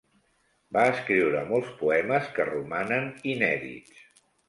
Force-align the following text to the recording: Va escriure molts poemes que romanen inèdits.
Va 0.77 0.85
escriure 0.93 1.45
molts 1.51 1.71
poemes 1.83 2.33
que 2.39 2.51
romanen 2.53 3.09
inèdits. 3.37 4.07